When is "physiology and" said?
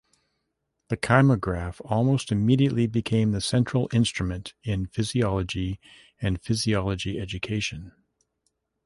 4.87-6.41